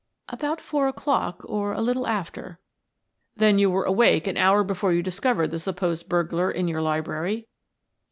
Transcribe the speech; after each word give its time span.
"About 0.29 0.59
four 0.59 0.87
o'clock, 0.87 1.43
or 1.45 1.73
a 1.73 1.79
little 1.79 2.07
after." 2.07 2.57
"Then 3.35 3.59
you 3.59 3.69
were 3.69 3.83
awake 3.83 4.25
an 4.25 4.35
hour 4.35 4.63
before 4.63 4.91
you 4.93 5.03
discovered 5.03 5.51
the 5.51 5.59
supposed 5.59 6.09
burglar 6.09 6.49
in 6.49 6.67
your 6.67 6.81
library?" 6.81 7.47